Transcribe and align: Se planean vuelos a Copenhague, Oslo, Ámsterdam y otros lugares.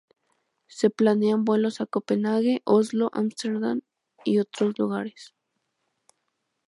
Se 0.65 0.89
planean 0.89 1.43
vuelos 1.45 1.79
a 1.79 1.85
Copenhague, 1.85 2.61
Oslo, 2.63 3.11
Ámsterdam 3.13 3.81
y 4.23 4.39
otros 4.39 4.73
lugares. 4.79 5.35